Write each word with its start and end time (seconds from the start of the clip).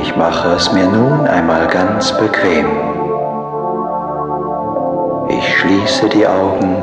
Ich 0.00 0.14
mache 0.14 0.48
es 0.56 0.70
mir 0.72 0.86
nun 0.86 1.26
einmal 1.26 1.66
ganz 1.68 2.12
bequem. 2.18 2.66
Ich 5.28 5.58
schließe 5.58 6.08
die 6.10 6.26
Augen 6.26 6.82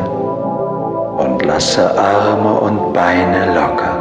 und 1.18 1.46
lasse 1.46 1.91
Arme 1.97 2.54
und 2.60 2.94
Beine 2.94 3.54
locker. 3.54 3.96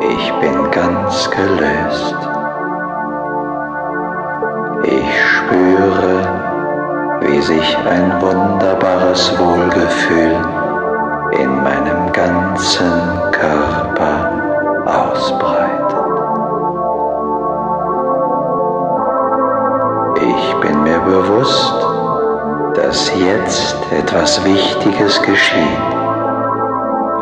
Ich 0.00 0.32
bin 0.40 0.70
ganz 0.70 1.28
gelöst. 1.30 2.16
Ich 4.84 5.24
spüre, 5.24 6.14
wie 7.20 7.40
sich 7.40 7.78
ein 7.90 8.12
wunderbares 8.20 9.36
Wohlgefühl 9.38 10.36
in 11.32 11.62
dass 22.82 23.10
jetzt 23.18 23.76
etwas 23.90 24.44
Wichtiges 24.44 25.20
geschieht 25.22 25.78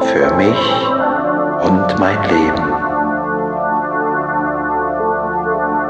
für 0.02 0.34
mich 0.34 0.62
und 1.62 1.98
mein 1.98 2.18
Leben. 2.24 2.72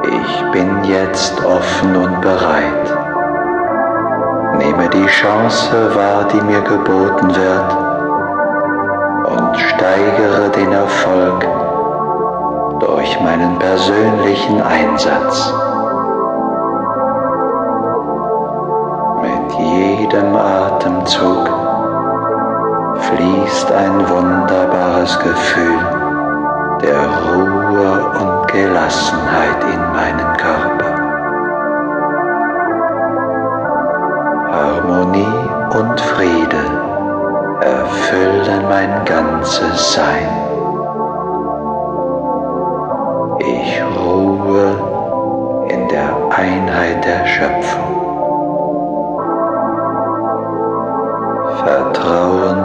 Ich 0.05 0.53
bin 0.53 0.85
jetzt 0.85 1.45
offen 1.45 1.97
und 1.97 2.21
bereit. 2.21 2.97
Nehme 4.59 4.89
die 4.89 5.07
Chance 5.07 5.95
wahr, 5.97 6.29
die 6.33 6.41
mir 6.43 6.61
geboten 6.61 7.35
wird 7.35 7.77
und 9.37 9.59
steigere 9.59 10.49
den 10.51 10.73
Erfolg 10.73 11.45
durch 12.81 13.21
meinen 13.21 13.59
persönlichen 13.59 14.63
Einsatz. 14.63 15.66
Jedem 20.17 20.35
Atemzug 20.35 21.49
fließt 23.01 23.73
ein 23.73 24.09
wunderbares 24.09 25.19
Gefühl 25.19 25.79
der 26.83 27.03
Ruhe 27.27 27.91
und 28.21 28.49
Gelassenheit 28.49 29.63
in 29.75 29.81
meinen 29.93 30.37
Körper. 30.37 30.93
Harmonie 34.53 35.49
und 35.79 36.01
Friede 36.01 36.65
erfüllen 37.61 38.63
mein 38.69 39.05
ganzes 39.05 39.93
Sein. 39.95 40.29
Ich 43.41 43.83
ruhe 43.99 45.67
in 45.69 45.89
der 45.89 46.11
Einheit 46.31 47.05
der 47.05 47.27
Schöpfung. 47.27 48.06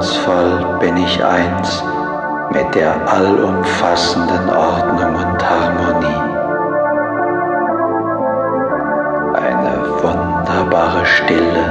Vertrauensvoll 0.02 0.80
bin 0.80 0.97
ich 0.97 1.23
eins 1.23 1.83
mit 2.52 2.73
der 2.73 2.95
allumfassenden 3.07 4.49
Ordnung 4.49 5.16
und 5.16 5.49
Harmonie. 5.49 6.21
Eine 9.35 9.73
wunderbare 10.02 11.05
Stille 11.05 11.66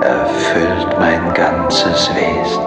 erfüllt 0.00 0.96
mein 1.00 1.34
ganzes 1.34 2.08
Wesen. 2.14 2.62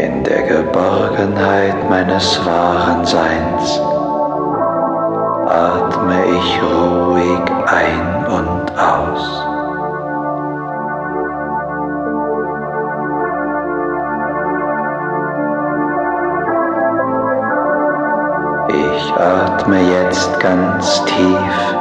In 0.00 0.22
der 0.22 0.42
Geborgenheit 0.42 1.90
meines 1.90 2.46
wahren 2.46 3.04
Seins 3.04 3.80
atme 5.48 6.24
ich 6.24 6.62
ruhig 6.62 7.42
ein 7.66 8.26
und 8.28 8.78
aus. 8.78 9.57
Atme 19.18 19.80
jetzt 19.80 20.38
ganz 20.38 21.04
tief 21.04 21.74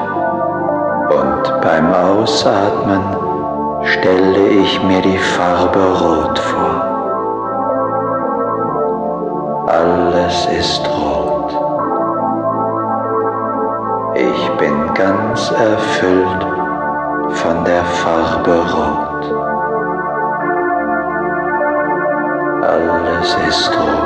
und 1.10 1.62
beim 1.62 1.94
Ausatmen 1.94 3.02
stelle 3.84 4.48
ich 4.48 4.84
mir 4.84 5.02
die 5.02 5.20
Farbe 5.20 5.80
Rot 5.80 6.40
vor. 6.40 6.98
Alles 9.68 10.48
ist 10.48 10.82
rot. 10.90 11.52
Ich 14.16 14.50
bin 14.58 14.94
ganz 14.96 15.52
erfüllt 15.52 16.48
von 17.30 17.64
der 17.66 17.84
Farbe 17.84 18.56
Rot. 18.76 19.08
Alles 22.64 23.38
ist 23.48 23.72
ruhig, 23.80 23.97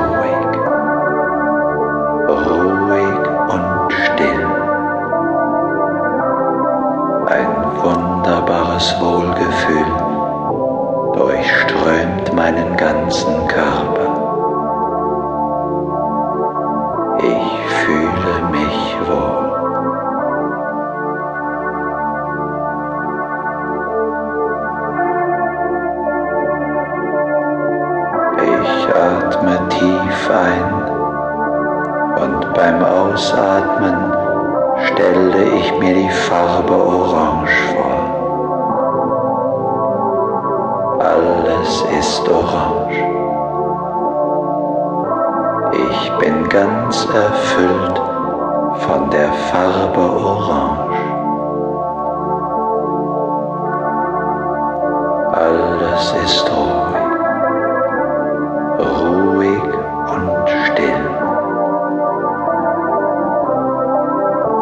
ganzen 13.11 13.47
Körper. 13.47 14.07
Ich 17.19 17.51
fühle 17.81 18.35
mich 18.51 18.97
wohl. 19.05 19.51
Ich 28.43 28.71
atme 28.95 29.55
tief 29.69 30.31
ein 30.31 30.69
und 32.23 32.53
beim 32.53 32.79
Ausatmen 32.81 34.13
stelle 34.85 35.43
ich 35.59 35.67
mir 35.79 35.93
die 35.95 36.09
Farbe 36.09 36.73
Orange 36.73 37.51
vor. 37.73 37.80
Alles 41.03 41.81
ist 41.99 42.29
orange. 42.29 43.01
Ich 45.73 46.11
bin 46.19 46.47
ganz 46.47 47.05
erfüllt 47.05 48.01
von 48.85 49.09
der 49.09 49.31
Farbe 49.49 49.99
Orange. 49.99 51.01
Alles 55.33 56.13
ist 56.23 56.51
ruhig, 56.51 56.95
ruhig 58.77 59.63
und 60.13 60.49
still. 60.65 61.09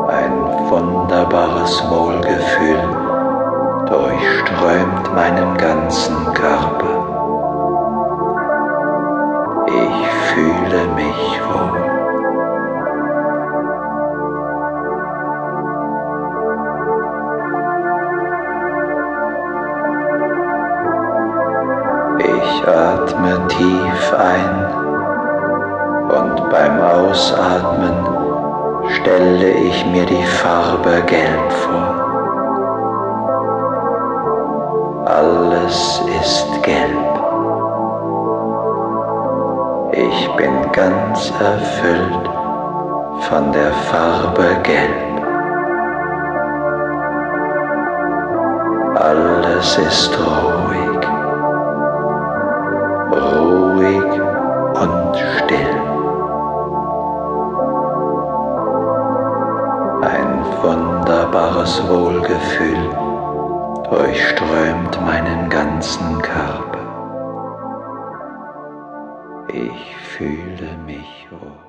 Ein 0.07 0.35
wunderbares 0.69 1.83
Wohlgefühl 1.89 2.98
durchströmt 3.89 5.15
meinen 5.15 5.57
ganzen 5.57 6.15
Körper. 6.33 6.95
Ich 9.67 10.07
fühle 10.29 10.87
mich 10.95 11.41
wohl. 11.49 11.89
Ich 22.19 22.67
atme 22.67 23.47
tief 23.47 24.13
ein 24.13 24.55
und 26.09 26.49
beim 26.49 26.81
Ausatmen 26.81 27.95
stelle 28.89 29.51
ich 29.51 29.85
mir 29.87 30.05
die 30.05 30.23
Farbe 30.23 31.01
Gelb 31.07 31.51
vor. 31.51 31.88
Alles 35.09 36.03
ist 36.21 36.47
gelb. 36.61 37.19
Ich 39.91 40.35
bin 40.35 40.71
ganz 40.71 41.33
erfüllt 41.39 42.29
von 43.21 43.51
der 43.51 43.71
Farbe 43.89 44.55
Gelb. 44.61 45.25
Alles 48.99 49.79
ist 49.79 50.15
ruhig, 50.19 51.07
ruhig 53.11 54.11
und 54.83 55.17
still. 55.37 55.81
Ein 60.03 60.45
wunderbares 60.61 61.81
Wohlgefühl 61.89 63.08
durchströmt 63.89 65.01
meinen 65.01 65.49
ganzen 65.49 66.21
Körper. 66.21 66.79
Ich 69.51 69.95
fühle 69.97 70.77
mich 70.85 71.27
wohl. 71.31 71.68